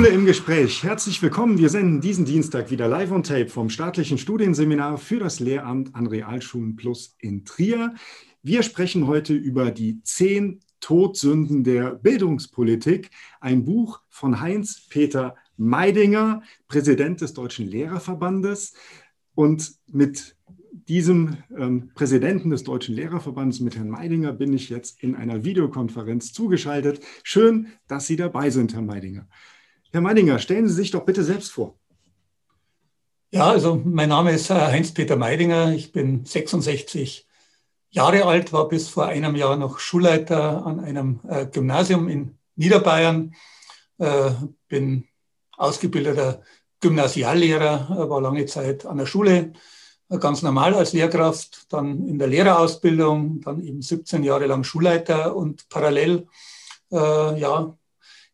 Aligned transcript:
Schule 0.00 0.14
im 0.14 0.24
Gespräch. 0.24 0.82
Herzlich 0.82 1.20
willkommen. 1.20 1.58
Wir 1.58 1.68
senden 1.68 2.00
diesen 2.00 2.24
Dienstag 2.24 2.70
wieder 2.70 2.88
live 2.88 3.12
on 3.12 3.22
tape 3.22 3.50
vom 3.50 3.68
staatlichen 3.68 4.16
Studienseminar 4.16 4.96
für 4.96 5.18
das 5.18 5.40
Lehramt 5.40 5.94
an 5.94 6.06
Realschulen 6.06 6.74
Plus 6.74 7.16
in 7.18 7.44
Trier. 7.44 7.94
Wir 8.42 8.62
sprechen 8.62 9.06
heute 9.06 9.34
über 9.34 9.70
die 9.70 10.02
zehn 10.02 10.60
Todsünden 10.80 11.64
der 11.64 11.96
Bildungspolitik, 11.96 13.10
ein 13.42 13.66
Buch 13.66 14.00
von 14.08 14.40
Heinz-Peter 14.40 15.34
Meidinger, 15.58 16.44
Präsident 16.66 17.20
des 17.20 17.34
Deutschen 17.34 17.66
Lehrerverbandes. 17.66 18.72
Und 19.34 19.74
mit 19.86 20.34
diesem 20.88 21.36
ähm, 21.54 21.90
Präsidenten 21.94 22.48
des 22.48 22.64
Deutschen 22.64 22.94
Lehrerverbandes, 22.94 23.60
mit 23.60 23.76
Herrn 23.76 23.90
Meidinger, 23.90 24.32
bin 24.32 24.54
ich 24.54 24.70
jetzt 24.70 25.02
in 25.02 25.14
einer 25.14 25.44
Videokonferenz 25.44 26.32
zugeschaltet. 26.32 27.00
Schön, 27.22 27.66
dass 27.86 28.06
Sie 28.06 28.16
dabei 28.16 28.48
sind, 28.48 28.72
Herr 28.72 28.80
Meidinger. 28.80 29.28
Herr 29.92 30.00
Meidinger, 30.00 30.38
stellen 30.38 30.68
Sie 30.68 30.74
sich 30.74 30.92
doch 30.92 31.04
bitte 31.04 31.24
selbst 31.24 31.50
vor. 31.50 31.74
Ja, 33.32 33.50
also 33.50 33.80
mein 33.84 34.08
Name 34.08 34.30
ist 34.30 34.48
äh, 34.50 34.54
Heinz-Peter 34.54 35.16
Meidinger. 35.16 35.72
Ich 35.72 35.90
bin 35.90 36.24
66 36.24 37.26
Jahre 37.90 38.24
alt, 38.24 38.52
war 38.52 38.68
bis 38.68 38.88
vor 38.88 39.06
einem 39.06 39.34
Jahr 39.34 39.56
noch 39.56 39.80
Schulleiter 39.80 40.64
an 40.64 40.78
einem 40.78 41.18
äh, 41.28 41.46
Gymnasium 41.46 42.08
in 42.08 42.38
Niederbayern, 42.54 43.34
äh, 43.98 44.30
bin 44.68 45.08
ausgebildeter 45.56 46.42
Gymnasiallehrer, 46.78 48.08
war 48.08 48.20
lange 48.20 48.46
Zeit 48.46 48.86
an 48.86 48.96
der 48.96 49.06
Schule, 49.06 49.52
ganz 50.08 50.42
normal 50.42 50.74
als 50.74 50.92
Lehrkraft, 50.92 51.66
dann 51.72 52.06
in 52.06 52.18
der 52.18 52.28
Lehrerausbildung, 52.28 53.42
dann 53.42 53.60
eben 53.60 53.82
17 53.82 54.22
Jahre 54.22 54.46
lang 54.46 54.64
Schulleiter 54.64 55.36
und 55.36 55.68
parallel 55.68 56.26
ja, 56.90 57.76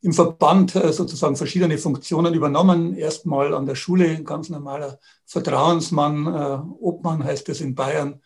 im 0.03 0.13
Verband 0.13 0.75
äh, 0.75 0.93
sozusagen 0.93 1.37
verschiedene 1.37 1.79
Funktionen 1.79 2.35
übernommen. 2.35 2.97
Erstmal 2.97 3.55
an 3.55 3.67
der 3.67 3.75
Schule, 3.75 4.09
ein 4.11 4.25
ganz 4.25 4.49
normaler 4.49 4.99
Vertrauensmann, 5.25 6.27
äh, 6.27 6.59
Obmann 6.81 7.25
heißt 7.25 7.49
es 7.49 7.61
in 7.61 7.75
Bayern, 7.75 8.23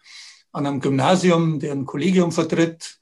an 0.52 0.66
einem 0.66 0.80
Gymnasium, 0.80 1.60
der 1.60 1.72
ein 1.72 1.86
Kollegium 1.86 2.32
vertritt, 2.32 2.98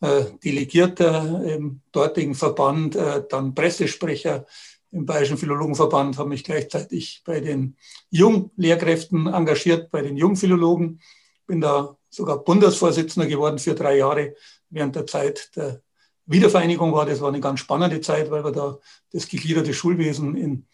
äh, 0.00 0.24
Delegierter 0.44 1.42
im 1.44 1.80
dortigen 1.92 2.34
Verband, 2.34 2.96
dann 3.30 3.54
Pressesprecher 3.54 4.46
im 4.92 5.06
Bayerischen 5.06 5.38
Philologenverband, 5.38 6.18
habe 6.18 6.28
mich 6.28 6.44
gleichzeitig 6.44 7.22
bei 7.24 7.40
den 7.40 7.76
Junglehrkräften 8.10 9.26
engagiert, 9.26 9.90
bei 9.90 10.02
den 10.02 10.16
Jungphilologen. 10.16 11.00
Bin 11.46 11.60
da 11.60 11.96
sogar 12.08 12.38
Bundesvorsitzender 12.44 13.28
geworden 13.28 13.58
für 13.58 13.74
drei 13.74 13.98
Jahre 13.98 14.34
während 14.70 14.94
der 14.94 15.06
Zeit 15.06 15.50
der 15.56 15.82
Wiedervereinigung 16.26 16.92
war. 16.92 17.06
Das 17.06 17.20
war 17.20 17.28
eine 17.28 17.40
ganz 17.40 17.60
spannende 17.60 18.00
Zeit, 18.00 18.30
weil 18.30 18.44
wir 18.44 18.52
da 18.52 18.78
das 19.12 19.28
gegliederte 19.28 19.74
Schulwesen 19.74 20.36
in, 20.36 20.66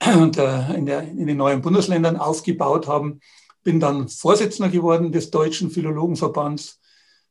der, 0.32 0.74
in, 0.74 0.86
der, 0.86 1.02
in 1.02 1.26
den 1.26 1.36
neuen 1.36 1.60
Bundesländern 1.62 2.16
aufgebaut 2.16 2.86
haben. 2.86 3.20
Bin 3.62 3.80
dann 3.80 4.08
Vorsitzender 4.08 4.70
geworden 4.70 5.12
des 5.12 5.30
Deutschen 5.30 5.70
Philologenverbands 5.70 6.80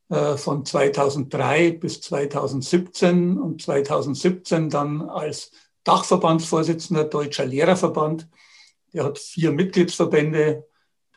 äh, 0.08 0.36
von 0.36 0.64
2003 0.64 1.72
bis 1.72 2.00
2017 2.02 3.38
und 3.38 3.62
2017 3.62 4.70
dann 4.70 5.02
als 5.02 5.50
Dachverbandsvorsitzender 5.84 7.04
Deutscher 7.04 7.46
Lehrerverband. 7.46 8.28
Der 8.92 9.04
hat 9.04 9.18
vier 9.18 9.52
Mitgliedsverbände, 9.52 10.64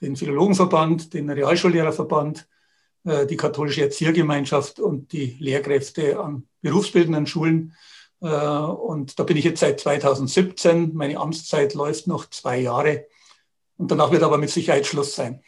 den 0.01 0.15
Philologenverband, 0.15 1.13
den 1.13 1.29
Realschullehrerverband, 1.29 2.39
äh, 2.39 2.58
die 3.03 3.37
katholische 3.37 3.81
Erziehergemeinschaft 3.81 4.79
und 4.79 5.13
die 5.13 5.37
Lehrkräfte 5.39 6.19
an 6.19 6.47
berufsbildenden 6.61 7.27
Schulen. 7.27 7.73
Äh, 8.21 8.27
und 8.27 9.19
da 9.19 9.23
bin 9.23 9.37
ich 9.37 9.45
jetzt 9.45 9.59
seit 9.59 9.79
2017. 9.79 10.93
Meine 10.93 11.17
Amtszeit 11.17 11.73
läuft 11.73 12.07
noch 12.07 12.29
zwei 12.29 12.59
Jahre. 12.59 13.07
Und 13.77 13.91
danach 13.91 14.11
wird 14.11 14.23
aber 14.23 14.37
mit 14.37 14.49
Sicherheit 14.49 14.85
Schluss 14.85 15.15
sein. 15.15 15.41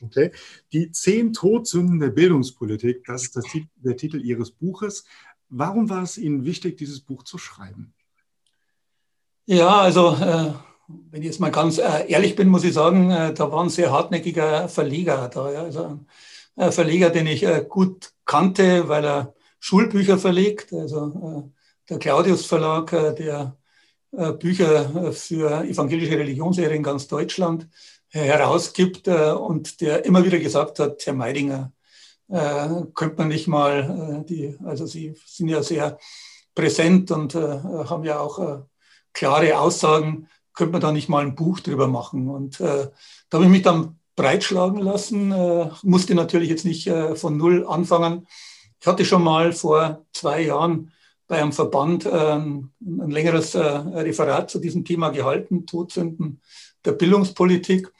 Okay. 0.00 0.32
Die 0.72 0.90
zehn 0.90 1.32
Todsünden 1.32 2.00
der 2.00 2.10
Bildungspolitik, 2.10 3.04
das 3.04 3.22
ist 3.22 3.36
das, 3.36 3.44
der 3.76 3.96
Titel 3.96 4.20
Ihres 4.20 4.50
Buches. 4.50 5.04
Warum 5.48 5.88
war 5.88 6.02
es 6.02 6.18
Ihnen 6.18 6.44
wichtig, 6.44 6.76
dieses 6.76 7.00
Buch 7.00 7.22
zu 7.22 7.38
schreiben? 7.38 7.94
Ja, 9.46 9.80
also 9.80 10.14
äh, 10.14 10.52
wenn 11.10 11.22
ich 11.22 11.26
jetzt 11.26 11.40
mal 11.40 11.50
ganz 11.50 11.78
äh, 11.78 12.06
ehrlich 12.08 12.34
bin, 12.34 12.48
muss 12.48 12.64
ich 12.64 12.74
sagen, 12.74 13.10
äh, 13.10 13.32
da 13.32 13.52
war 13.52 13.62
ein 13.62 13.70
sehr 13.70 13.92
hartnäckiger 13.92 14.68
Verleger 14.68 15.28
da. 15.28 15.44
Also 15.44 15.84
ein 15.84 16.00
äh, 16.00 16.33
Verleger, 16.56 17.10
den 17.10 17.26
ich 17.26 17.42
äh, 17.42 17.64
gut 17.68 18.12
kannte, 18.24 18.88
weil 18.88 19.04
er 19.04 19.34
Schulbücher 19.58 20.18
verlegt, 20.18 20.72
also 20.72 21.06
äh, 21.46 21.88
der 21.88 21.98
Claudius 21.98 22.46
Verlag, 22.46 22.90
der 22.90 23.56
Bücher 24.38 25.12
für 25.12 25.64
evangelische 25.64 26.16
Religionslehre 26.16 26.74
in 26.74 26.82
ganz 26.82 27.08
Deutschland 27.08 27.68
herausgibt 28.08 29.06
und 29.06 29.82
der 29.82 30.06
immer 30.06 30.24
wieder 30.24 30.38
gesagt 30.38 30.78
hat, 30.78 31.04
Herr 31.04 31.12
Meidinger, 31.12 31.72
könnte 32.28 33.16
man 33.18 33.28
nicht 33.28 33.48
mal 33.48 34.24
die, 34.26 34.56
also 34.64 34.86
Sie 34.86 35.14
sind 35.26 35.48
ja 35.48 35.62
sehr 35.62 35.98
präsent 36.54 37.10
und 37.10 37.34
haben 37.34 38.04
ja 38.04 38.18
auch 38.20 38.64
klare 39.12 39.58
Aussagen, 39.58 40.28
könnte 40.54 40.72
man 40.72 40.80
da 40.80 40.92
nicht 40.92 41.08
mal 41.08 41.24
ein 41.24 41.34
Buch 41.34 41.60
drüber 41.60 41.88
machen. 41.88 42.28
Und 42.28 42.60
äh, 42.60 42.88
da 43.28 43.38
habe 43.38 43.44
ich 43.44 43.50
mich 43.50 43.62
dann 43.62 43.98
breitschlagen 44.16 44.80
lassen, 44.80 45.32
äh, 45.32 45.70
musste 45.82 46.14
natürlich 46.14 46.48
jetzt 46.48 46.64
nicht 46.64 46.86
äh, 46.86 47.16
von 47.16 47.36
Null 47.36 47.66
anfangen. 47.66 48.26
Ich 48.80 48.86
hatte 48.86 49.04
schon 49.04 49.22
mal 49.22 49.52
vor 49.52 50.04
zwei 50.12 50.42
Jahren 50.42 50.92
bei 51.26 51.40
einem 51.40 51.52
Verband 51.52 52.06
äh, 52.06 52.10
ein 52.10 52.70
längeres 52.80 53.54
äh, 53.54 53.60
Referat 53.60 54.50
zu 54.50 54.58
diesem 54.58 54.84
Thema 54.84 55.10
gehalten, 55.10 55.66
Todsünden 55.66 56.40
der 56.84 56.92
Bildungspolitik. 56.92 57.92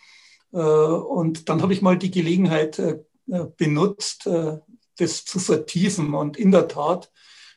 Äh, 0.52 0.58
und 0.58 1.48
dann 1.48 1.62
habe 1.62 1.72
ich 1.72 1.82
mal 1.82 1.98
die 1.98 2.10
Gelegenheit 2.10 2.78
äh, 2.78 2.98
benutzt, 3.56 4.28
das 4.98 5.24
zu 5.24 5.38
vertiefen. 5.38 6.12
Und 6.12 6.36
in 6.36 6.50
der 6.50 6.68
Tat 6.68 7.10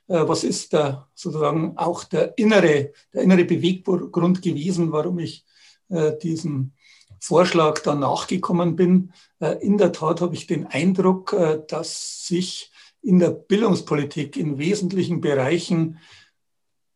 äh, 0.07 0.27
was 0.27 0.43
ist 0.43 0.73
da 0.73 1.09
sozusagen 1.13 1.77
auch 1.77 2.03
der 2.05 2.37
innere, 2.37 2.93
der 3.13 3.21
innere 3.23 3.45
Beweggrund 3.45 4.41
gewesen, 4.41 4.91
warum 4.91 5.19
ich 5.19 5.45
äh, 5.89 6.17
diesem 6.17 6.71
Vorschlag 7.19 7.79
dann 7.79 7.99
nachgekommen 7.99 8.75
bin. 8.75 9.11
Äh, 9.39 9.63
in 9.65 9.77
der 9.77 9.91
Tat 9.91 10.21
habe 10.21 10.35
ich 10.35 10.47
den 10.47 10.67
Eindruck, 10.67 11.35
dass 11.67 12.27
sich 12.27 12.71
in 13.01 13.19
der 13.19 13.29
Bildungspolitik 13.29 14.37
in 14.37 14.57
wesentlichen 14.57 15.21
Bereichen 15.21 15.99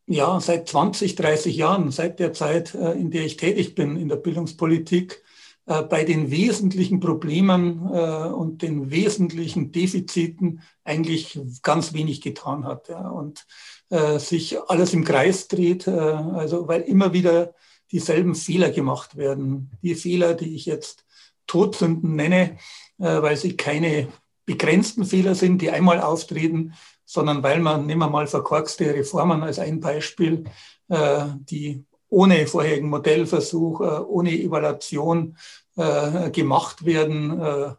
ja, 0.07 0.39
seit 0.41 0.67
20, 0.67 1.15
30 1.15 1.55
Jahren, 1.55 1.91
seit 1.91 2.19
der 2.19 2.33
Zeit, 2.33 2.73
in 2.73 3.11
der 3.11 3.23
ich 3.23 3.37
tätig 3.37 3.75
bin 3.75 3.95
in 3.95 4.09
der 4.09 4.17
Bildungspolitik, 4.17 5.23
äh, 5.67 5.83
bei 5.83 6.03
den 6.03 6.31
wesentlichen 6.31 6.99
Problemen 6.99 7.87
äh, 7.93 8.27
und 8.27 8.61
den 8.61 8.89
wesentlichen 8.89 9.71
Defiziten 9.71 10.61
eigentlich 10.83 11.39
ganz 11.61 11.93
wenig 11.93 12.21
getan 12.21 12.65
hat 12.65 12.89
und 12.89 13.45
äh, 13.89 14.17
sich 14.17 14.59
alles 14.67 14.93
im 14.93 15.03
Kreis 15.03 15.47
dreht, 15.47 15.87
äh, 15.87 15.91
also 15.91 16.67
weil 16.67 16.81
immer 16.81 17.13
wieder 17.13 17.53
dieselben 17.91 18.35
Fehler 18.35 18.71
gemacht 18.71 19.17
werden. 19.17 19.71
Die 19.81 19.95
Fehler, 19.95 20.33
die 20.33 20.55
ich 20.55 20.65
jetzt 20.65 21.05
Todsünden 21.47 22.15
nenne, 22.15 22.57
äh, 22.99 23.21
weil 23.21 23.37
sie 23.37 23.57
keine 23.57 24.07
begrenzten 24.45 25.05
Fehler 25.05 25.35
sind, 25.35 25.61
die 25.61 25.71
einmal 25.71 26.01
auftreten, 26.01 26.73
sondern 27.05 27.43
weil 27.43 27.59
man, 27.59 27.85
nehmen 27.85 28.01
wir 28.01 28.09
mal 28.09 28.27
verkorkste 28.27 28.93
Reformen 28.93 29.43
als 29.43 29.59
ein 29.59 29.79
Beispiel, 29.79 30.45
äh, 30.89 31.25
die 31.49 31.83
ohne 32.09 32.45
vorherigen 32.45 32.89
Modellversuch, 32.89 33.79
ohne 33.79 34.31
Evaluation 34.31 35.37
äh, 35.77 36.29
gemacht 36.31 36.85
werden, 36.85 37.39
äh, 37.39 37.73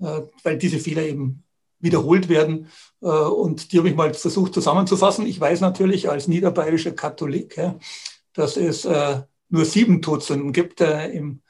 äh, 0.00 0.22
weil 0.42 0.58
diese 0.58 0.78
Fehler 0.78 1.02
eben 1.02 1.44
wiederholt 1.80 2.28
werden. 2.28 2.68
Äh, 3.02 3.06
und 3.06 3.72
die 3.72 3.78
habe 3.78 3.88
ich 3.88 3.96
mal 3.96 4.14
versucht 4.14 4.54
zusammenzufassen. 4.54 5.26
Ich 5.26 5.40
weiß 5.40 5.60
natürlich 5.60 6.08
als 6.08 6.28
niederbayerischer 6.28 6.92
Katholik, 6.92 7.60
dass 8.32 8.56
es 8.56 8.84
äh, 8.84 9.20
nur 9.48 9.64
sieben 9.64 10.02
Todsünden 10.02 10.52
gibt 10.52 10.80
äh, 10.80 11.08
im, 11.08 11.42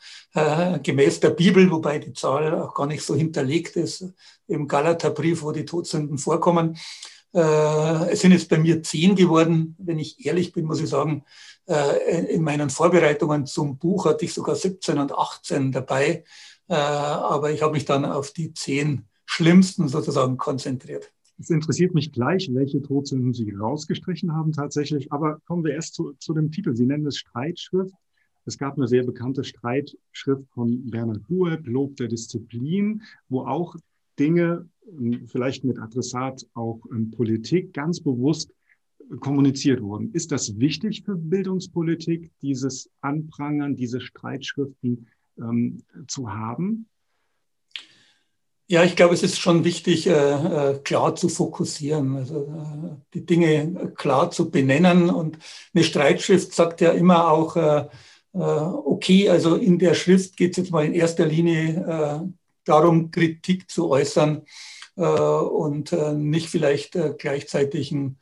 gemäß 0.82 1.18
der 1.20 1.30
Bibel, 1.30 1.68
wobei 1.70 1.98
die 1.98 2.12
Zahl 2.12 2.54
auch 2.60 2.72
gar 2.72 2.86
nicht 2.86 3.02
so 3.02 3.16
hinterlegt 3.16 3.74
ist, 3.74 4.04
im 4.46 4.68
Galaterbrief, 4.68 5.42
wo 5.42 5.50
die 5.50 5.64
Todsünden 5.64 6.16
vorkommen. 6.16 6.76
es 7.32 8.20
sind 8.20 8.32
jetzt 8.32 8.48
bei 8.48 8.58
mir 8.58 8.82
zehn 8.82 9.16
geworden. 9.16 9.74
Wenn 9.78 9.98
ich 9.98 10.24
ehrlich 10.24 10.52
bin, 10.52 10.66
muss 10.66 10.80
ich 10.80 10.90
sagen, 10.90 11.24
äh, 11.68 12.34
in 12.34 12.42
meinen 12.42 12.70
Vorbereitungen 12.70 13.46
zum 13.46 13.76
Buch 13.76 14.06
hatte 14.06 14.24
ich 14.24 14.32
sogar 14.32 14.56
17 14.56 14.98
und 14.98 15.12
18 15.12 15.70
dabei, 15.70 16.24
äh, 16.68 16.74
aber 16.74 17.50
ich 17.50 17.60
habe 17.62 17.72
mich 17.72 17.84
dann 17.84 18.06
auf 18.06 18.32
die 18.32 18.54
zehn 18.54 19.06
schlimmsten 19.26 19.88
sozusagen 19.88 20.38
konzentriert. 20.38 21.12
Es 21.38 21.50
interessiert 21.50 21.94
mich 21.94 22.10
gleich, 22.12 22.52
welche 22.52 22.82
Todsünden 22.82 23.32
Sie 23.32 23.50
rausgestrichen 23.50 24.32
haben 24.32 24.52
tatsächlich. 24.52 25.12
Aber 25.12 25.40
kommen 25.46 25.64
wir 25.64 25.72
erst 25.72 25.94
zu, 25.94 26.12
zu 26.18 26.34
dem 26.34 26.50
Titel. 26.50 26.74
Sie 26.74 26.86
nennen 26.86 27.06
es 27.06 27.18
Streitschrift. 27.18 27.94
Es 28.44 28.58
gab 28.58 28.76
eine 28.76 28.88
sehr 28.88 29.04
bekannte 29.04 29.44
Streitschrift 29.44 30.48
von 30.50 30.90
Bernhard 30.90 31.26
Bueb, 31.28 31.66
Lob 31.66 31.96
der 31.96 32.08
Disziplin, 32.08 33.02
wo 33.28 33.42
auch 33.42 33.76
Dinge, 34.18 34.68
vielleicht 35.26 35.64
mit 35.64 35.78
Adressat 35.78 36.44
auch 36.54 36.80
in 36.86 37.10
Politik, 37.10 37.72
ganz 37.72 38.00
bewusst 38.00 38.52
kommuniziert 39.20 39.80
wurden. 39.80 40.12
Ist 40.12 40.32
das 40.32 40.58
wichtig 40.58 41.04
für 41.04 41.16
Bildungspolitik, 41.16 42.30
dieses 42.42 42.90
Anprangern, 43.00 43.76
diese 43.76 44.00
Streitschriften 44.00 45.06
ähm, 45.38 45.82
zu 46.06 46.32
haben? 46.32 46.86
Ja, 48.70 48.84
ich 48.84 48.96
glaube, 48.96 49.14
es 49.14 49.22
ist 49.22 49.40
schon 49.40 49.64
wichtig, 49.64 50.06
äh, 50.06 50.12
äh, 50.12 50.78
klar 50.80 51.14
zu 51.16 51.30
fokussieren, 51.30 52.16
also 52.16 52.42
äh, 52.42 52.96
die 53.14 53.24
Dinge 53.24 53.94
klar 53.96 54.30
zu 54.30 54.50
benennen. 54.50 55.08
Und 55.08 55.38
eine 55.72 55.84
Streitschrift 55.84 56.52
sagt 56.52 56.82
ja 56.82 56.90
immer 56.92 57.30
auch, 57.30 57.56
okay, 58.34 59.30
also 59.30 59.56
in 59.56 59.78
der 59.78 59.94
Schrift 59.94 60.36
geht 60.36 60.50
es 60.50 60.58
jetzt 60.58 60.70
mal 60.70 60.84
in 60.84 60.92
erster 60.92 61.24
Linie 61.24 62.30
darum, 62.64 63.10
Kritik 63.10 63.70
zu 63.70 63.88
äußern 63.88 64.42
und 64.94 65.92
nicht 66.18 66.48
vielleicht 66.48 66.96
gleichzeitig 67.18 67.90
ein 67.90 68.18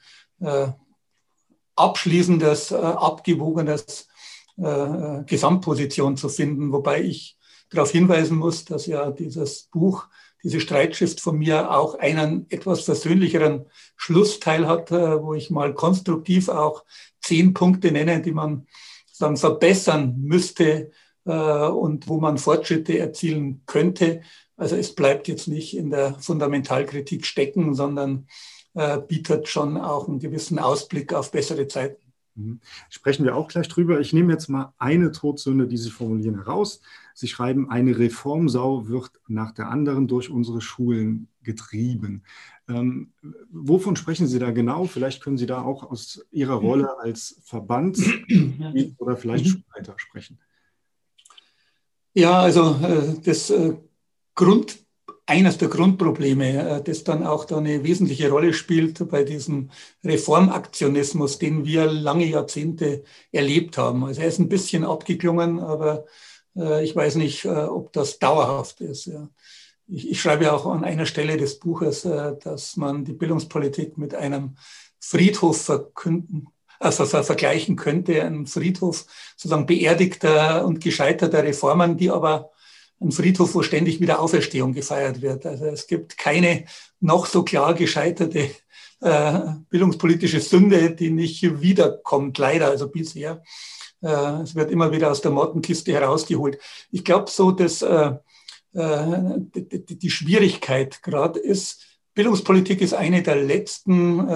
abschließendes, 1.74 2.72
abgewogenes 2.72 4.08
Gesamtposition 4.56 6.16
zu 6.16 6.28
finden. 6.28 6.72
Wobei 6.72 7.02
ich 7.02 7.36
darauf 7.68 7.90
hinweisen 7.90 8.38
muss, 8.38 8.64
dass 8.64 8.86
ja 8.86 9.10
dieses 9.10 9.64
Buch 9.72 10.06
diese 10.46 10.60
Streitschrift 10.60 11.20
von 11.20 11.38
mir 11.38 11.72
auch 11.72 11.96
einen 11.96 12.46
etwas 12.50 12.82
versöhnlicheren 12.82 13.66
Schlussteil 13.96 14.68
hat, 14.68 14.92
äh, 14.92 15.20
wo 15.20 15.34
ich 15.34 15.50
mal 15.50 15.74
konstruktiv 15.74 16.48
auch 16.48 16.84
zehn 17.20 17.52
Punkte 17.52 17.90
nenne, 17.90 18.22
die 18.22 18.30
man 18.30 18.68
dann 19.18 19.36
verbessern 19.36 20.14
müsste 20.18 20.92
äh, 21.24 21.32
und 21.32 22.06
wo 22.06 22.20
man 22.20 22.38
Fortschritte 22.38 22.96
erzielen 22.96 23.62
könnte. 23.66 24.20
Also 24.56 24.76
es 24.76 24.94
bleibt 24.94 25.26
jetzt 25.26 25.48
nicht 25.48 25.76
in 25.76 25.90
der 25.90 26.14
Fundamentalkritik 26.14 27.26
stecken, 27.26 27.74
sondern 27.74 28.28
äh, 28.74 28.98
bietet 28.98 29.48
schon 29.48 29.76
auch 29.76 30.06
einen 30.06 30.20
gewissen 30.20 30.60
Ausblick 30.60 31.12
auf 31.12 31.32
bessere 31.32 31.66
Zeiten. 31.66 32.12
Mhm. 32.36 32.60
Sprechen 32.88 33.24
wir 33.24 33.34
auch 33.34 33.48
gleich 33.48 33.66
drüber. 33.66 33.98
Ich 33.98 34.12
nehme 34.12 34.32
jetzt 34.32 34.48
mal 34.48 34.72
eine 34.78 35.10
Todsünde, 35.10 35.66
die 35.66 35.76
Sie 35.76 35.90
formulieren, 35.90 36.36
heraus. 36.36 36.80
Sie 37.18 37.28
schreiben, 37.28 37.70
eine 37.70 37.98
Reformsau 37.98 38.88
wird 38.88 39.10
nach 39.26 39.52
der 39.52 39.68
anderen 39.70 40.06
durch 40.06 40.28
unsere 40.28 40.60
Schulen 40.60 41.28
getrieben. 41.42 42.24
Ähm, 42.68 43.12
wovon 43.50 43.96
sprechen 43.96 44.26
Sie 44.26 44.38
da 44.38 44.50
genau? 44.50 44.84
Vielleicht 44.84 45.22
können 45.22 45.38
Sie 45.38 45.46
da 45.46 45.62
auch 45.62 45.90
aus 45.90 46.26
Ihrer 46.30 46.56
Rolle 46.56 46.98
als 46.98 47.40
Verband 47.42 47.96
oder 48.98 49.16
vielleicht 49.16 49.46
mhm. 49.46 49.48
Schulleiter 49.50 49.94
sprechen. 49.96 50.38
Ja, 52.12 52.38
also 52.38 52.78
äh, 52.82 53.18
das 53.24 53.48
äh, 53.48 53.76
Grund 54.34 54.78
eines 55.24 55.56
der 55.56 55.68
Grundprobleme, 55.68 56.68
äh, 56.68 56.82
das 56.82 57.02
dann 57.02 57.26
auch 57.26 57.46
da 57.46 57.56
eine 57.56 57.82
wesentliche 57.82 58.28
Rolle 58.28 58.52
spielt 58.52 59.08
bei 59.08 59.24
diesem 59.24 59.70
Reformaktionismus, 60.04 61.38
den 61.38 61.64
wir 61.64 61.86
lange 61.86 62.26
Jahrzehnte 62.26 63.04
erlebt 63.32 63.78
haben. 63.78 64.04
Also 64.04 64.20
er 64.20 64.28
ist 64.28 64.38
ein 64.38 64.50
bisschen 64.50 64.84
abgeklungen, 64.84 65.60
aber 65.60 66.04
ich 66.56 66.94
weiß 66.96 67.16
nicht, 67.16 67.44
äh, 67.44 67.48
ob 67.48 67.92
das 67.92 68.18
dauerhaft 68.18 68.80
ist. 68.80 69.10
Ich, 69.88 70.20
schreibe 70.20 70.52
auch 70.52 70.66
an 70.66 70.84
einer 70.84 71.06
Stelle 71.06 71.36
des 71.36 71.60
Buches, 71.60 72.02
dass 72.02 72.76
man 72.76 73.04
die 73.04 73.12
Bildungspolitik 73.12 73.96
mit 73.96 74.16
einem 74.16 74.56
Friedhof 74.98 75.62
verkünden, 75.62 76.48
äh, 76.80 76.90
ver, 76.90 77.06
ver, 77.06 77.24
vergleichen 77.24 77.76
könnte, 77.76 78.22
einem 78.22 78.46
Friedhof 78.46 79.06
sozusagen 79.36 79.66
beerdigter 79.66 80.66
und 80.66 80.80
gescheiterter 80.80 81.44
Reformen, 81.44 81.96
die 81.96 82.10
aber 82.10 82.50
ein 83.00 83.12
Friedhof, 83.12 83.54
wo 83.54 83.62
ständig 83.62 84.00
wieder 84.00 84.20
Auferstehung 84.20 84.72
gefeiert 84.72 85.20
wird. 85.20 85.46
Also 85.46 85.66
es 85.66 85.86
gibt 85.86 86.16
keine 86.16 86.64
noch 87.00 87.26
so 87.26 87.42
klar 87.42 87.74
gescheiterte 87.74 88.50
äh, 89.00 89.40
bildungspolitische 89.68 90.40
Sünde, 90.40 90.90
die 90.92 91.10
nicht 91.10 91.60
wiederkommt, 91.60 92.38
leider, 92.38 92.68
also 92.68 92.88
bisher. 92.88 93.42
Äh, 94.02 94.42
es 94.42 94.54
wird 94.54 94.70
immer 94.70 94.92
wieder 94.92 95.10
aus 95.10 95.20
der 95.20 95.30
Mottenkiste 95.30 95.92
herausgeholt. 95.92 96.58
Ich 96.90 97.04
glaube 97.04 97.30
so, 97.30 97.50
dass 97.50 97.82
äh, 97.82 98.12
äh, 98.74 99.38
die, 99.54 100.10
Schwierigkeit 100.10 101.02
gerade 101.02 101.38
ist, 101.38 101.84
Bildungspolitik 102.14 102.80
ist 102.80 102.94
eine 102.94 103.22
der 103.22 103.36
letzten 103.36 104.26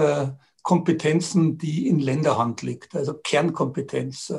Kompetenzen, 0.62 1.56
die 1.56 1.88
in 1.88 1.98
Länderhand 1.98 2.60
liegt, 2.60 2.94
also 2.94 3.14
Kernkompetenz. 3.14 4.34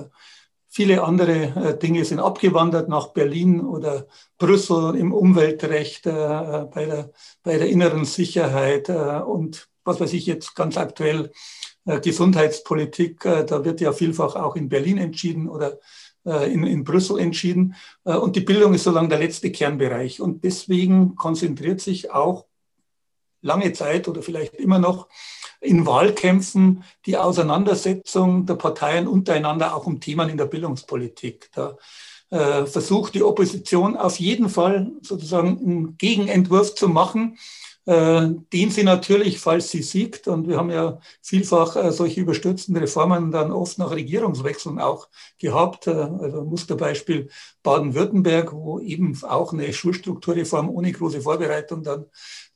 Viele 0.67 1.03
andere 1.03 1.79
Dinge 1.81 2.05
sind 2.05 2.19
abgewandert 2.19 2.87
nach 2.87 3.07
Berlin 3.13 3.61
oder 3.61 4.05
Brüssel 4.37 4.95
im 4.95 5.11
Umweltrecht, 5.11 6.03
bei, 6.03 6.85
der, 6.85 7.11
bei 7.41 7.57
der 7.57 7.67
inneren 7.67 8.05
Sicherheit 8.05 8.89
und 8.89 9.69
was 9.83 9.99
weiß 9.99 10.13
ich 10.13 10.27
jetzt 10.27 10.55
ganz 10.55 10.77
aktuell, 10.77 11.31
Gesundheitspolitik. 11.85 13.21
Da 13.21 13.65
wird 13.65 13.81
ja 13.81 13.91
vielfach 13.93 14.35
auch 14.35 14.55
in 14.55 14.69
Berlin 14.69 14.97
entschieden 14.97 15.49
oder 15.49 15.79
in, 16.23 16.63
in 16.65 16.83
Brüssel 16.83 17.19
entschieden. 17.19 17.75
Und 18.03 18.35
die 18.35 18.41
Bildung 18.41 18.75
ist 18.75 18.83
so 18.83 18.91
lange 18.91 19.09
der 19.09 19.17
letzte 19.17 19.51
Kernbereich. 19.51 20.21
Und 20.21 20.43
deswegen 20.43 21.15
konzentriert 21.15 21.81
sich 21.81 22.11
auch 22.11 22.45
lange 23.41 23.73
Zeit 23.73 24.07
oder 24.07 24.21
vielleicht 24.21 24.53
immer 24.55 24.79
noch 24.79 25.07
in 25.59 25.85
Wahlkämpfen 25.85 26.83
die 27.05 27.17
Auseinandersetzung 27.17 28.45
der 28.45 28.55
Parteien 28.55 29.07
untereinander 29.07 29.75
auch 29.75 29.85
um 29.85 29.99
Themen 29.99 30.29
in 30.29 30.37
der 30.37 30.45
Bildungspolitik. 30.45 31.49
Da 31.53 31.77
äh, 32.31 32.65
versucht 32.65 33.13
die 33.13 33.23
Opposition 33.23 33.97
auf 33.97 34.17
jeden 34.17 34.47
Fall 34.47 34.89
sozusagen 35.01 35.59
einen 35.59 35.97
Gegenentwurf 35.97 36.75
zu 36.75 36.87
machen, 36.87 37.37
äh, 37.85 38.29
den 38.53 38.71
sie 38.71 38.83
natürlich, 38.83 39.37
falls 39.37 39.69
sie 39.69 39.83
siegt, 39.83 40.29
und 40.29 40.47
wir 40.47 40.55
haben 40.55 40.69
ja 40.69 40.99
vielfach 41.21 41.75
äh, 41.75 41.91
solche 41.91 42.21
überstürzten 42.21 42.77
Reformen 42.77 43.31
dann 43.31 43.51
oft 43.51 43.77
nach 43.79 43.91
Regierungswechseln 43.91 44.79
auch 44.79 45.09
gehabt, 45.39 45.89
also 45.89 46.45
Musterbeispiel 46.45 47.29
Baden-Württemberg, 47.63 48.53
wo 48.53 48.79
eben 48.79 49.21
auch 49.23 49.51
eine 49.51 49.73
Schulstrukturreform 49.73 50.69
ohne 50.69 50.93
große 50.93 51.19
Vorbereitung 51.19 51.83
dann 51.83 52.05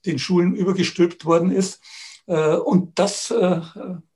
den 0.06 0.20
Schulen 0.20 0.56
übergestülpt 0.56 1.26
worden 1.26 1.52
ist. 1.52 1.82
Und 2.28 2.98
das 2.98 3.34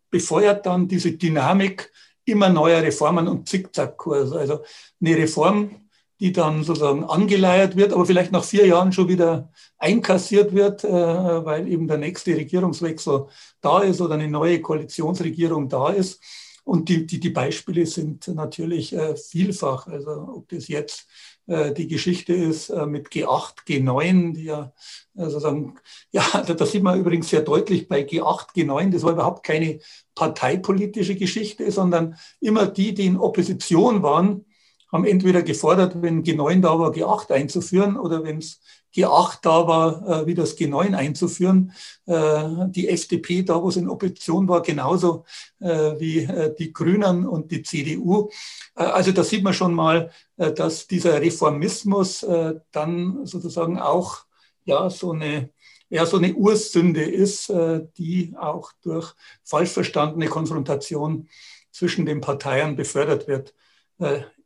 befeuert 0.10 0.66
dann 0.66 0.88
diese 0.88 1.12
Dynamik 1.12 1.92
immer 2.30 2.50
neuer 2.50 2.81
Reformen 2.81 3.28
und 3.28 3.48
Zickzackkurs. 3.48 4.31
Also 4.31 4.62
eine 5.02 5.18
Reform, 5.18 5.72
die 6.20 6.31
dann 6.31 6.64
sozusagen 6.64 7.04
angeleiert 7.04 7.76
wird, 7.76 7.94
aber 7.94 8.06
vielleicht 8.06 8.31
nach 8.31 8.44
vier 8.44 8.68
Jahren 8.68 8.92
schon 8.92 9.08
wieder 9.08 9.52
einkassiert 9.78 10.54
wird, 10.54 10.84
äh, 10.84 10.90
weil 10.92 11.68
eben 11.68 11.88
der 11.88 11.98
nächste 11.98 12.36
Regierungswechsel 12.36 13.27
da 13.62 13.80
ist 13.80 14.01
oder 14.01 14.15
eine 14.15 14.27
neue 14.27 14.62
Koalitionsregierung 14.62 15.70
da 15.70 15.89
ist. 15.89 16.22
Und 16.65 16.89
die, 16.89 17.08
die, 17.08 17.20
die 17.20 17.32
Beispiele 17.32 17.86
sind 17.86 18.27
natürlich 18.27 18.96
vielfach. 19.15 19.88
Also 19.88 20.12
ob 20.36 20.50
das 20.50 20.68
jetzt 20.68 21.00
äh, 21.00 21.28
die 21.74 21.88
Geschichte 21.88 22.34
ist 22.34 22.70
äh, 22.70 22.86
mit 22.86 23.10
G8, 23.10 23.65
G9, 23.68 24.34
die 24.34 24.46
ja 24.46 24.72
äh, 25.15 25.24
sozusagen, 25.25 25.79
ja, 26.12 26.24
da 26.41 26.65
sieht 26.65 26.84
man 26.84 27.00
übrigens 27.00 27.29
sehr 27.29 27.41
deutlich 27.41 27.88
bei 27.88 28.01
G8, 28.01 28.56
G9, 28.56 28.91
das 28.91 29.03
war 29.03 29.13
überhaupt 29.13 29.44
keine 29.44 29.79
parteipolitische 30.15 31.15
Geschichte, 31.15 31.72
sondern 31.72 32.15
immer 32.39 32.68
die, 32.68 32.94
die 32.94 33.06
in 33.06 33.18
Opposition 33.18 34.03
waren, 34.03 34.46
haben 34.91 35.05
entweder 35.05 35.43
gefordert, 35.43 36.01
wenn 36.01 36.24
G9 36.24 36.62
da 36.62 36.79
war, 36.79 36.91
G8 36.91 37.31
einzuführen 37.31 37.98
oder 37.98 38.24
wenn 38.24 38.39
es 38.39 38.60
G8 38.96 39.39
da 39.43 39.67
war, 39.67 40.25
wie 40.25 40.34
das 40.34 40.58
G9 40.58 40.96
einzuführen. 40.96 41.74
Die 42.08 42.89
FDP 42.89 43.43
da, 43.43 43.62
wo 43.62 43.69
es 43.69 43.77
in 43.77 43.88
Opposition 43.88 44.48
war, 44.48 44.63
genauso 44.63 45.25
wie 45.60 46.27
die 46.58 46.74
Grünen 46.74 47.27
und 47.27 47.51
die 47.51 47.62
CDU. 47.62 48.29
Also 48.74 49.12
da 49.12 49.24
sieht 49.24 49.43
man 49.43 49.53
schon 49.53 49.75
mal, 49.75 50.10
dass 50.38 50.88
dieser 50.88 51.22
Reformismus 51.22 52.25
dann 52.72 53.25
sozusagen 53.27 53.77
auch 53.79 54.25
ja, 54.65 54.89
so 54.89 55.12
eine 55.12 55.51
ja, 55.91 56.05
so 56.05 56.17
eine 56.17 56.34
Ursünde 56.36 57.01
ist, 57.01 57.51
die 57.98 58.36
auch 58.39 58.72
durch 58.84 59.13
falsch 59.43 59.72
verstandene 59.72 60.27
Konfrontation 60.27 61.27
zwischen 61.72 62.05
den 62.05 62.22
Parteien 62.22 62.75
befördert 62.75 63.27
wird 63.27 63.53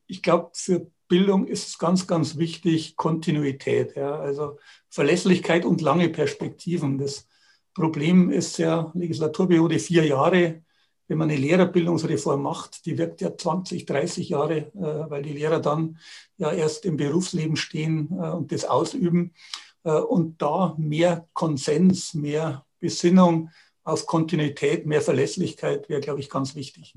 ich 0.08 0.22
glaube, 0.22 0.52
für 0.54 0.88
Bildung 1.08 1.48
ist 1.48 1.68
es 1.68 1.78
ganz, 1.78 2.08
ganz 2.08 2.38
wichtig, 2.38 2.96
Kontinuität, 2.96 3.96
ja, 3.96 4.16
also 4.16 4.58
Verlässlichkeit 4.90 5.66
und 5.66 5.82
lange 5.82 6.10
Perspektiven. 6.10 6.98
Das 6.98 7.28
Problem 7.74 8.30
ist 8.32 8.58
ja 8.58 8.92
Legislaturperiode 8.94 9.80
vier 9.80 10.06
Jahre. 10.06 10.64
Wenn 11.08 11.18
man 11.18 11.30
eine 11.30 11.40
Lehrerbildungsreform 11.40 12.42
macht, 12.42 12.86
die 12.86 12.98
wirkt 12.98 13.22
ja 13.22 13.36
20, 13.36 13.86
30 13.86 14.30
Jahre, 14.30 14.72
äh, 14.74 15.10
weil 15.10 15.22
die 15.22 15.34
Lehrer 15.34 15.60
dann 15.60 15.98
ja 16.38 16.52
erst 16.52 16.86
im 16.86 16.98
Berufsleben 16.98 17.58
stehen 17.58 18.10
äh, 18.12 18.30
und 18.30 18.52
das 18.52 18.66
ausüben. 18.66 19.34
Äh, 19.84 19.92
und 19.92 20.42
da 20.42 20.76
mehr 20.78 21.28
Konsens, 21.34 22.14
mehr 22.14 22.66
Besinnung 22.80 23.50
auf 23.84 24.06
Kontinuität, 24.06 24.86
mehr 24.86 25.02
Verlässlichkeit 25.02 25.90
wäre, 25.90 26.02
glaube 26.02 26.22
ich, 26.22 26.30
ganz 26.30 26.56
wichtig. 26.56 26.96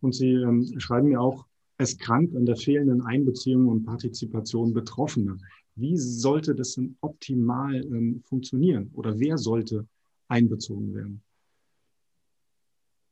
Und 0.00 0.14
Sie 0.14 0.32
ähm, 0.32 0.78
schreiben 0.78 1.10
ja 1.10 1.18
auch, 1.18 1.44
es 1.84 1.98
krankt 1.98 2.34
an 2.34 2.46
der 2.46 2.56
fehlenden 2.56 3.02
Einbeziehung 3.02 3.68
und 3.68 3.84
Partizipation 3.84 4.74
Betroffener. 4.74 5.38
Wie 5.76 5.96
sollte 5.96 6.54
das 6.54 6.74
denn 6.74 6.96
optimal 7.00 7.74
ähm, 7.76 8.22
funktionieren 8.24 8.90
oder 8.94 9.18
wer 9.18 9.38
sollte 9.38 9.86
einbezogen 10.28 10.94
werden? 10.94 11.22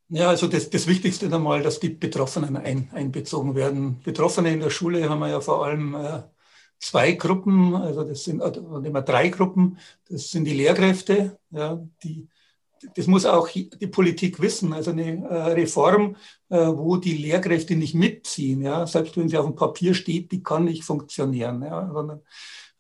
Ja, 0.09 0.29
also 0.29 0.47
das, 0.47 0.69
das 0.69 0.87
Wichtigste 0.87 1.33
einmal, 1.33 1.62
dass 1.62 1.81
die 1.81 1.88
Betroffenen 1.88 2.57
ein, 2.57 2.91
einbezogen 2.93 3.55
werden. 3.55 4.00
Betroffene 4.05 4.52
in 4.52 4.61
der 4.61 4.69
Schule 4.71 5.09
haben 5.09 5.21
wir 5.21 5.31
ja 5.31 5.41
vor 5.41 5.64
allem 5.64 5.95
äh, 5.95 6.23
zwei 6.79 7.12
Gruppen, 7.12 7.75
also 7.75 8.05
das 8.05 8.25
sind 8.25 8.43
immer 8.43 9.02
drei 9.02 9.29
Gruppen. 9.29 9.79
Das 10.11 10.31
sind 10.31 10.45
die 10.45 10.55
Lehrkräfte, 10.55 11.38
ja, 11.50 11.83
die, 12.02 12.29
das 12.95 13.07
muss 13.07 13.27
auch 13.27 13.49
die 13.49 13.87
Politik 13.87 14.41
wissen. 14.41 14.73
Also 14.73 14.91
eine 14.91 15.25
äh, 15.29 15.53
Reform, 15.53 16.17
äh, 16.49 16.57
wo 16.57 16.97
die 16.97 17.17
Lehrkräfte 17.17 17.77
nicht 17.77 17.95
mitziehen, 17.95 18.62
ja, 18.62 18.87
selbst 18.87 19.17
wenn 19.17 19.29
sie 19.29 19.39
auf 19.39 19.47
dem 19.47 19.57
Papier 19.57 19.95
steht, 19.95 20.33
die 20.33 20.43
kann 20.43 20.65
nicht 20.65 20.85
funktionieren. 20.85 21.62
Ja, 21.62 21.91
sondern 21.93 22.21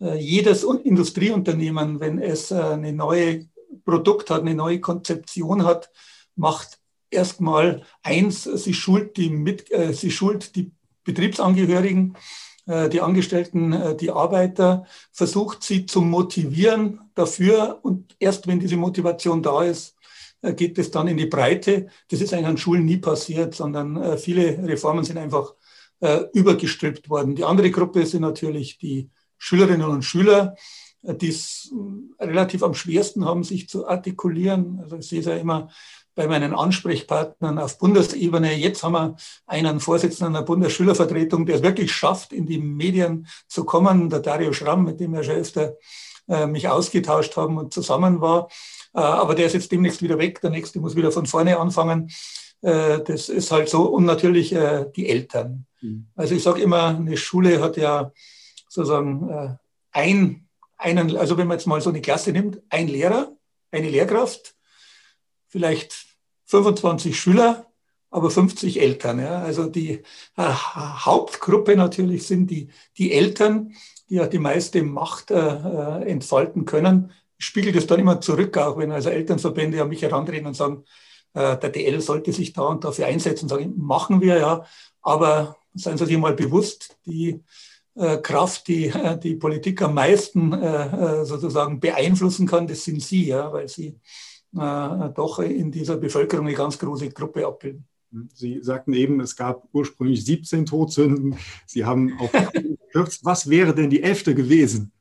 äh, 0.00 0.18
jedes 0.18 0.64
Industrieunternehmen, 0.64 2.00
wenn 2.00 2.18
es 2.18 2.52
eine 2.52 2.92
neue 2.92 3.46
Produkt 3.84 4.30
hat, 4.30 4.42
eine 4.42 4.54
neue 4.54 4.80
Konzeption 4.80 5.64
hat, 5.64 5.90
macht 6.36 6.78
erstmal 7.10 7.82
eins, 8.02 8.44
sie 8.44 8.74
schult 8.74 9.16
die, 9.16 9.30
Mit, 9.30 9.68
sie 9.92 10.10
schult 10.10 10.56
die 10.56 10.72
Betriebsangehörigen, 11.04 12.16
die 12.64 13.00
Angestellten, 13.00 13.72
äh, 13.72 13.96
die 13.96 14.12
Arbeiter, 14.12 14.86
versucht 15.10 15.64
sie 15.64 15.84
zu 15.86 16.00
motivieren 16.00 17.00
dafür 17.14 17.80
und 17.82 18.14
erst 18.20 18.46
wenn 18.46 18.60
diese 18.60 18.76
Motivation 18.76 19.42
da 19.42 19.64
ist, 19.64 19.96
äh, 20.42 20.54
geht 20.54 20.78
es 20.78 20.90
dann 20.90 21.08
in 21.08 21.16
die 21.16 21.26
Breite. 21.26 21.88
Das 22.08 22.20
ist 22.20 22.34
eigentlich 22.34 22.46
an 22.46 22.58
Schulen 22.58 22.84
nie 22.84 22.98
passiert, 22.98 23.54
sondern 23.54 23.96
äh, 23.96 24.18
viele 24.18 24.58
Reformen 24.66 25.04
sind 25.04 25.18
einfach 25.18 25.54
äh, 26.00 26.24
übergestülpt 26.32 27.08
worden. 27.08 27.34
Die 27.34 27.44
andere 27.44 27.70
Gruppe 27.70 28.04
sind 28.06 28.22
natürlich 28.22 28.78
die 28.78 29.08
Schülerinnen 29.38 29.88
und 29.88 30.02
Schüler, 30.02 30.56
die 31.04 31.30
es 31.30 31.72
relativ 32.20 32.62
am 32.62 32.74
schwersten 32.74 33.24
haben, 33.24 33.42
sich 33.42 33.68
zu 33.68 33.88
artikulieren. 33.88 34.78
Also 34.80 34.98
ich 34.98 35.08
sehe 35.08 35.18
es 35.18 35.26
ja 35.26 35.34
immer 35.34 35.68
bei 36.14 36.26
meinen 36.26 36.54
Ansprechpartnern 36.54 37.58
auf 37.58 37.78
Bundesebene. 37.78 38.54
Jetzt 38.54 38.82
haben 38.82 38.92
wir 38.92 39.16
einen 39.46 39.80
Vorsitzenden 39.80 40.34
der 40.34 40.42
Bundesschülervertretung, 40.42 41.46
der 41.46 41.56
es 41.56 41.62
wirklich 41.62 41.92
schafft, 41.92 42.32
in 42.32 42.46
die 42.46 42.58
Medien 42.58 43.26
zu 43.48 43.64
kommen, 43.64 44.10
der 44.10 44.20
Dario 44.20 44.52
Schramm, 44.52 44.84
mit 44.84 45.00
dem 45.00 45.12
wir 45.12 45.22
schon 45.22 45.36
öfter 45.36 45.76
äh, 46.28 46.46
mich 46.46 46.68
ausgetauscht 46.68 47.36
haben 47.36 47.58
und 47.58 47.72
zusammen 47.74 48.20
war. 48.20 48.48
Äh, 48.94 49.00
aber 49.00 49.34
der 49.34 49.46
ist 49.46 49.54
jetzt 49.54 49.72
demnächst 49.72 50.02
wieder 50.02 50.18
weg, 50.18 50.40
der 50.40 50.50
nächste 50.50 50.80
muss 50.80 50.96
wieder 50.96 51.10
von 51.10 51.26
vorne 51.26 51.58
anfangen. 51.58 52.10
Äh, 52.60 53.00
das 53.00 53.28
ist 53.28 53.50
halt 53.50 53.68
so. 53.68 53.84
Und 53.84 54.04
natürlich 54.04 54.54
die 54.96 55.08
Eltern. 55.08 55.66
Mhm. 55.80 56.06
Also 56.14 56.34
ich 56.34 56.42
sage 56.42 56.62
immer, 56.62 56.88
eine 56.88 57.16
Schule 57.16 57.60
hat 57.60 57.76
ja 57.76 58.12
sozusagen 58.68 59.58
ein, 59.90 60.48
einen, 60.78 61.16
also 61.16 61.36
wenn 61.36 61.48
man 61.48 61.58
jetzt 61.58 61.66
mal 61.66 61.80
so 61.80 61.90
eine 61.90 62.00
Klasse 62.00 62.32
nimmt, 62.32 62.60
ein 62.70 62.88
Lehrer, 62.88 63.32
eine 63.70 63.88
Lehrkraft, 63.88 64.54
vielleicht 65.52 66.06
25 66.46 67.18
Schüler, 67.18 67.66
aber 68.10 68.30
50 68.30 68.80
Eltern. 68.80 69.20
Ja. 69.20 69.42
Also 69.42 69.66
die 69.66 70.02
äh, 70.36 70.42
Hauptgruppe 70.42 71.76
natürlich 71.76 72.26
sind 72.26 72.50
die, 72.50 72.68
die 72.96 73.12
Eltern, 73.12 73.74
die 74.08 74.16
ja 74.16 74.26
die 74.26 74.38
meiste 74.38 74.82
Macht 74.82 75.30
äh, 75.30 75.36
äh 75.36 76.10
entfalten 76.10 76.64
können. 76.64 77.12
Ich 77.38 77.44
spiegel 77.44 77.72
das 77.72 77.86
dann 77.86 78.00
immer 78.00 78.20
zurück, 78.20 78.56
auch 78.56 78.78
wenn 78.78 78.92
also 78.92 79.10
Elternverbände 79.10 79.80
an 79.82 79.88
mich 79.88 80.02
herantreten 80.02 80.46
und 80.46 80.54
sagen, 80.54 80.84
äh, 81.34 81.56
der 81.58 81.70
DL 81.70 82.00
sollte 82.00 82.32
sich 82.32 82.52
da 82.52 82.62
und 82.62 82.84
dafür 82.84 83.06
einsetzen, 83.06 83.48
sagen, 83.48 83.74
machen 83.76 84.20
wir 84.20 84.38
ja, 84.38 84.64
aber 85.02 85.56
seien 85.74 85.98
Sie 85.98 86.06
sich 86.06 86.18
mal 86.18 86.34
bewusst, 86.34 86.96
die 87.04 87.42
äh, 87.94 88.18
Kraft, 88.18 88.68
die 88.68 88.86
äh, 88.86 89.18
die 89.22 89.36
Politik 89.36 89.82
am 89.82 89.94
meisten 89.94 90.52
äh, 90.52 91.24
sozusagen 91.24 91.78
beeinflussen 91.78 92.46
kann, 92.46 92.66
das 92.66 92.84
sind 92.84 93.02
Sie, 93.02 93.26
ja, 93.26 93.52
weil 93.52 93.68
Sie 93.68 93.98
äh, 94.56 95.10
doch 95.14 95.38
in 95.38 95.70
dieser 95.70 95.96
Bevölkerung 95.96 96.46
eine 96.46 96.56
ganz 96.56 96.78
große 96.78 97.10
Gruppe 97.10 97.46
abbilden. 97.46 97.86
Sie 98.34 98.60
sagten 98.62 98.92
eben, 98.92 99.20
es 99.20 99.36
gab 99.36 99.66
ursprünglich 99.72 100.24
17 100.24 100.66
Todsünden. 100.66 101.36
Sie 101.66 101.84
haben 101.84 102.18
auch 102.18 102.30
gekürzt. 102.52 103.24
Was 103.24 103.48
wäre 103.48 103.74
denn 103.74 103.90
die 103.90 104.02
elfte 104.02 104.34
gewesen? 104.34 104.92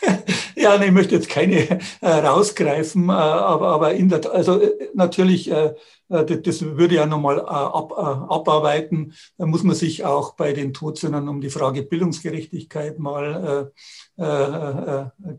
ja, 0.56 0.78
nee, 0.78 0.86
ich 0.86 0.92
möchte 0.92 1.14
jetzt 1.14 1.28
keine 1.28 1.80
äh, 2.00 2.08
rausgreifen, 2.08 3.08
äh, 3.08 3.12
aber, 3.12 3.68
aber 3.68 3.94
in 3.94 4.08
der, 4.08 4.30
also 4.32 4.60
äh, 4.60 4.88
natürlich, 4.94 5.50
äh, 5.50 5.74
äh, 6.08 6.40
das 6.40 6.62
würde 6.62 6.96
ja 6.96 7.06
nochmal 7.06 7.38
äh, 7.38 7.42
ab, 7.42 7.92
abarbeiten. 7.92 9.14
Da 9.38 9.46
muss 9.46 9.62
man 9.62 9.74
sich 9.74 10.04
auch 10.04 10.34
bei 10.34 10.52
den 10.52 10.72
Todsündern 10.74 11.28
um 11.28 11.40
die 11.40 11.50
Frage 11.50 11.82
Bildungsgerechtigkeit 11.82 12.98
mal 12.98 13.72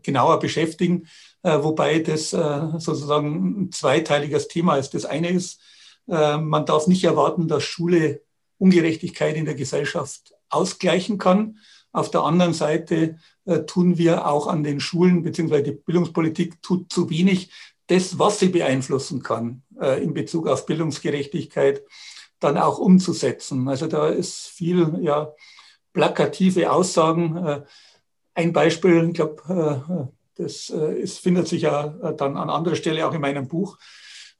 genauer 0.02 0.38
beschäftigen, 0.40 1.06
wobei 1.42 2.00
das 2.00 2.30
sozusagen 2.30 3.62
ein 3.62 3.72
zweiteiliges 3.72 4.48
Thema 4.48 4.76
ist. 4.76 4.94
Das 4.94 5.04
eine 5.04 5.30
ist, 5.30 5.60
man 6.06 6.66
darf 6.66 6.88
nicht 6.88 7.04
erwarten, 7.04 7.46
dass 7.48 7.62
Schule 7.62 8.22
Ungerechtigkeit 8.58 9.36
in 9.36 9.44
der 9.44 9.54
Gesellschaft 9.54 10.34
ausgleichen 10.48 11.18
kann. 11.18 11.58
Auf 11.92 12.10
der 12.10 12.22
anderen 12.22 12.54
Seite 12.54 12.94
äh, 12.96 13.14
tun 13.66 13.98
wir 13.98 14.26
auch 14.26 14.46
an 14.46 14.62
den 14.62 14.78
Schulen, 14.78 15.22
beziehungsweise 15.22 15.64
die 15.64 15.72
Bildungspolitik 15.72 16.62
tut 16.62 16.92
zu 16.92 17.10
wenig, 17.10 17.50
das, 17.88 18.18
was 18.18 18.38
sie 18.38 18.48
beeinflussen 18.48 19.22
kann 19.22 19.62
äh, 19.80 20.02
in 20.02 20.14
Bezug 20.14 20.48
auf 20.48 20.66
Bildungsgerechtigkeit, 20.66 21.82
dann 22.40 22.56
auch 22.56 22.78
umzusetzen. 22.78 23.68
Also 23.68 23.86
da 23.86 24.08
ist 24.08 24.48
viel 24.48 24.98
ja, 25.00 25.32
plakative 25.92 26.70
Aussagen. 26.70 27.36
Äh, 27.36 27.62
ein 28.34 28.52
Beispiel, 28.52 29.08
ich 29.08 29.14
glaube, 29.14 29.82
äh, 30.38 30.42
das 30.42 30.70
äh, 30.70 31.00
ist, 31.00 31.18
findet 31.18 31.48
sich 31.48 31.62
ja 31.62 31.88
dann 32.16 32.36
an 32.36 32.50
anderer 32.50 32.76
Stelle 32.76 33.06
auch 33.06 33.14
in 33.14 33.20
meinem 33.20 33.46
Buch. 33.46 33.78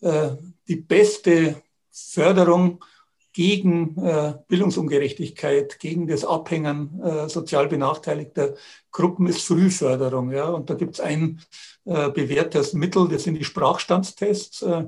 Äh, 0.00 0.30
die 0.66 0.76
beste 0.76 1.62
Förderung 1.90 2.82
gegen 3.33 3.97
äh, 3.99 4.35
Bildungsungerechtigkeit, 4.49 5.79
gegen 5.79 6.07
das 6.07 6.25
Abhängen 6.25 7.01
äh, 7.03 7.29
sozial 7.29 7.69
benachteiligter 7.69 8.55
Gruppen 8.91 9.27
ist 9.27 9.43
Frühförderung. 9.43 10.31
Ja? 10.33 10.49
Und 10.49 10.69
da 10.69 10.75
gibt 10.75 10.95
es 10.95 11.01
ein 11.01 11.41
äh, 11.85 12.11
bewährtes 12.11 12.75
Mittel, 12.75 13.09
das 13.09 13.25
sind 13.25 13.35
die 13.35 13.45
Sprachstandstests, 13.45 14.62
äh, 14.62 14.85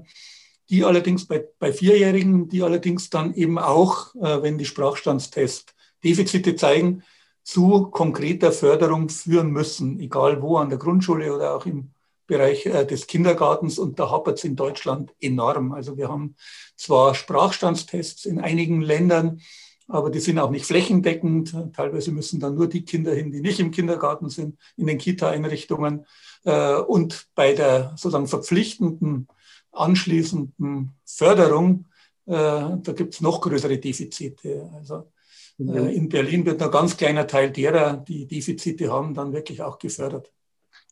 die 0.68 0.84
allerdings 0.84 1.26
bei, 1.26 1.44
bei 1.58 1.72
Vierjährigen, 1.72 2.48
die 2.48 2.62
allerdings 2.62 3.10
dann 3.10 3.34
eben 3.34 3.58
auch, 3.58 4.14
äh, 4.16 4.42
wenn 4.42 4.58
die 4.58 4.64
Sprachstandstests 4.64 5.74
Defizite 6.02 6.54
zeigen, 6.54 7.02
zu 7.42 7.88
konkreter 7.90 8.52
Förderung 8.52 9.08
führen 9.08 9.50
müssen, 9.50 10.00
egal 10.00 10.40
wo, 10.42 10.56
an 10.56 10.70
der 10.70 10.78
Grundschule 10.78 11.34
oder 11.34 11.54
auch 11.54 11.66
im 11.66 11.93
Bereich 12.26 12.66
äh, 12.66 12.84
des 12.86 13.06
Kindergartens 13.06 13.78
und 13.78 13.98
da 13.98 14.10
hapert 14.10 14.38
es 14.38 14.44
in 14.44 14.56
Deutschland 14.56 15.12
enorm. 15.20 15.72
Also 15.72 15.96
wir 15.96 16.08
haben 16.08 16.36
zwar 16.76 17.14
Sprachstandstests 17.14 18.24
in 18.24 18.40
einigen 18.40 18.80
Ländern, 18.80 19.40
aber 19.86 20.10
die 20.10 20.20
sind 20.20 20.38
auch 20.38 20.50
nicht 20.50 20.64
flächendeckend. 20.64 21.54
Teilweise 21.74 22.10
müssen 22.12 22.40
dann 22.40 22.54
nur 22.54 22.68
die 22.68 22.84
Kinder 22.84 23.14
hin, 23.14 23.30
die 23.30 23.40
nicht 23.40 23.60
im 23.60 23.70
Kindergarten 23.70 24.30
sind, 24.30 24.58
in 24.76 24.86
den 24.86 24.98
Kita-Einrichtungen. 24.98 26.06
Äh, 26.44 26.76
und 26.76 27.26
bei 27.34 27.52
der 27.52 27.90
sozusagen 27.96 28.26
verpflichtenden 28.26 29.28
anschließenden 29.72 30.92
Förderung, 31.04 31.86
äh, 32.26 32.32
da 32.32 32.92
gibt 32.94 33.14
es 33.14 33.20
noch 33.20 33.40
größere 33.40 33.78
Defizite. 33.78 34.70
Also 34.74 35.10
mhm. 35.58 35.88
in 35.88 36.08
Berlin 36.08 36.46
wird 36.46 36.62
ein 36.62 36.70
ganz 36.70 36.96
kleiner 36.96 37.26
Teil 37.26 37.50
derer, 37.50 37.96
die 37.96 38.26
Defizite 38.26 38.90
haben, 38.90 39.14
dann 39.14 39.32
wirklich 39.32 39.62
auch 39.62 39.78
gefördert. 39.78 40.32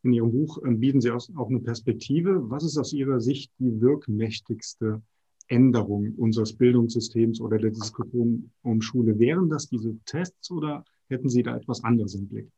In 0.02 0.12
Ihrem 0.12 0.32
Buch 0.32 0.58
ähm, 0.64 0.80
bieten 0.80 1.00
Sie 1.00 1.10
auch 1.10 1.48
eine 1.48 1.60
Perspektive. 1.60 2.50
Was 2.50 2.64
ist 2.64 2.76
aus 2.76 2.92
Ihrer 2.92 3.20
Sicht 3.20 3.52
die 3.58 3.80
wirkmächtigste 3.80 5.00
Änderung 5.48 6.14
unseres 6.16 6.52
Bildungssystems 6.54 7.40
oder 7.40 7.58
der 7.58 7.70
Diskussion 7.70 8.50
um 8.62 8.82
Schule? 8.82 9.18
Wären 9.18 9.48
das 9.48 9.68
diese 9.68 9.96
Tests 10.04 10.50
oder 10.50 10.84
hätten 11.08 11.28
Sie 11.28 11.42
da 11.42 11.56
etwas 11.56 11.84
anderes 11.84 12.14
im 12.14 12.28
Blick? 12.28 12.48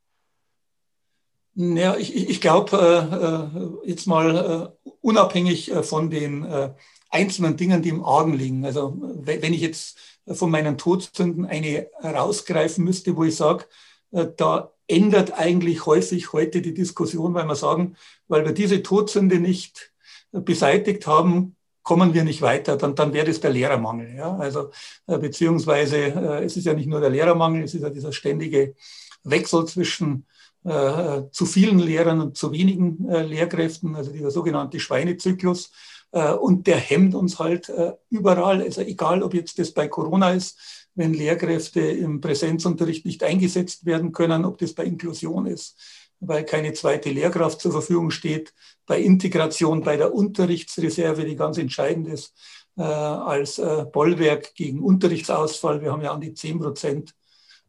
Ja, 1.57 1.97
ich, 1.97 2.15
ich 2.17 2.41
glaube, 2.41 2.77
äh, 2.77 3.87
äh, 3.87 3.89
jetzt 3.91 4.07
mal 4.07 4.73
äh, 4.85 4.91
unabhängig 5.03 5.71
äh, 5.71 5.83
von 5.85 6.11
den 6.11 6.45
äh, 6.45 6.75
einzelnen 7.11 7.57
Dingen, 7.57 7.81
die 7.81 7.91
im 7.91 8.05
Argen 8.05 8.35
liegen. 8.35 8.65
Also 8.65 8.97
wenn 8.99 9.55
ich 9.55 9.61
jetzt 9.61 9.99
von 10.27 10.51
meinen 10.51 10.79
Todsünden 10.79 11.45
eine 11.45 11.89
rausgreifen 12.03 12.83
müsste, 12.83 13.15
wo 13.17 13.23
ich 13.23 13.37
sage, 13.37 13.67
äh, 14.11 14.27
da 14.37 14.74
ändert 14.87 15.33
eigentlich 15.39 15.87
häufig 15.87 16.33
heute 16.33 16.61
die 16.63 16.75
Diskussion, 16.75 17.35
weil 17.35 17.47
wir 17.47 17.57
sagen, 17.57 17.97
weil 18.29 18.45
wir 18.45 18.53
diese 18.53 18.83
Todsünde 18.83 19.41
nicht 19.41 19.93
beseitigt 20.33 21.07
haben, 21.07 21.57
kommen 21.85 22.15
wir 22.15 22.25
nicht 22.25 22.43
weiter, 22.43 22.77
dann, 22.77 22.95
dann 22.95 23.13
wäre 23.13 23.27
das 23.27 23.41
der 23.41 23.51
Lehrermangel. 23.51 24.15
Ja? 24.17 24.37
Also 24.37 24.71
äh, 25.07 25.19
beziehungsweise 25.19 25.97
äh, 25.97 26.45
es 26.45 26.57
ist 26.57 26.65
ja 26.65 26.73
nicht 26.73 26.89
nur 26.89 27.01
der 27.01 27.11
Lehrermangel, 27.11 27.63
es 27.63 27.75
ist 27.75 27.83
ja 27.83 27.91
dieser 27.91 28.13
ständige 28.13 28.75
Wechsel 29.23 29.67
zwischen 29.67 30.27
äh, 30.65 31.23
zu 31.31 31.45
vielen 31.45 31.79
Lehrern 31.79 32.23
und 32.23 32.37
zu 32.39 32.51
wenigen 32.53 33.07
äh, 33.09 33.23
Lehrkräften, 33.23 33.95
also 33.95 34.11
dieser 34.11 34.31
sogenannte 34.31 34.81
Schweinezyklus. 34.81 35.71
Äh, 36.11 36.33
und 36.33 36.67
der 36.67 36.79
hemmt 36.79 37.15
uns 37.15 37.39
halt 37.39 37.69
äh, 37.69 37.93
überall. 38.09 38.63
Also 38.63 38.81
egal, 38.81 39.23
ob 39.23 39.35
jetzt 39.35 39.59
das 39.59 39.73
bei 39.73 39.87
Corona 39.87 40.31
ist, 40.31 40.84
wenn 40.95 41.15
Lehrkräfte 41.15 41.81
im 41.81 42.21
Präsenzunterricht 42.21 43.05
nicht 43.05 43.23
eingesetzt 43.23 43.85
werden 43.85 44.13
können, 44.13 44.45
ob 44.45 44.59
das 44.59 44.75
bei 44.75 44.85
Inklusion 44.85 45.47
ist, 45.47 45.77
weil 46.21 46.45
keine 46.45 46.73
zweite 46.73 47.11
Lehrkraft 47.11 47.61
zur 47.61 47.73
Verfügung 47.73 48.11
steht, 48.11 48.55
bei 48.87 49.01
Integration, 49.01 49.83
bei 49.83 49.97
der 49.97 50.15
Unterrichtsreserve, 50.15 51.25
die 51.25 51.37
ganz 51.37 51.59
entscheidend 51.59 52.09
ist, 52.09 52.35
äh, 52.77 52.83
als 52.83 53.59
äh, 53.59 53.85
Bollwerk 53.93 54.55
gegen 54.55 54.83
Unterrichtsausfall. 54.83 55.83
Wir 55.83 55.93
haben 55.93 56.03
ja 56.03 56.13
an 56.13 56.21
die 56.21 56.35
10 56.35 56.61
Prozent 56.61 57.15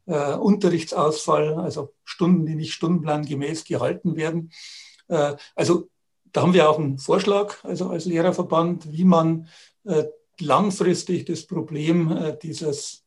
äh, 0.06 0.36
Unterrichtsausfall, 0.36 1.56
also 1.56 1.94
Stunden, 2.04 2.46
die 2.46 2.56
nicht 2.56 2.74
stundenplangemäß 2.74 3.66
gehalten 3.66 4.16
werden. 4.16 4.52
Äh, 5.08 5.36
also 5.56 5.90
da 6.32 6.42
haben 6.42 6.54
wir 6.54 6.70
auch 6.70 6.80
einen 6.80 7.00
Vorschlag, 7.00 7.64
also 7.64 7.90
als 7.90 8.06
Lehrerverband, 8.06 8.92
wie 8.92 9.06
man 9.06 9.48
äh, 9.86 10.04
langfristig 10.40 11.26
das 11.26 11.46
Problem 11.46 12.12
äh, 12.12 12.38
dieses 12.42 13.05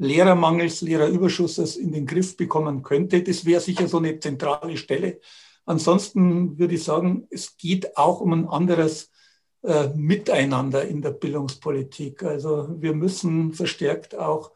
Lehrermangels, 0.00 0.80
Lehrerüberschusses 0.80 1.76
in 1.76 1.92
den 1.92 2.06
Griff 2.06 2.36
bekommen 2.36 2.82
könnte. 2.82 3.22
Das 3.22 3.44
wäre 3.44 3.60
sicher 3.60 3.86
so 3.86 3.98
eine 3.98 4.18
zentrale 4.18 4.78
Stelle. 4.78 5.20
Ansonsten 5.66 6.58
würde 6.58 6.74
ich 6.74 6.84
sagen, 6.84 7.26
es 7.30 7.58
geht 7.58 7.98
auch 7.98 8.20
um 8.20 8.32
ein 8.32 8.48
anderes 8.48 9.10
äh, 9.62 9.88
Miteinander 9.94 10.86
in 10.86 11.02
der 11.02 11.10
Bildungspolitik. 11.10 12.22
Also 12.22 12.80
wir 12.80 12.94
müssen 12.94 13.52
verstärkt 13.52 14.14
auch 14.14 14.52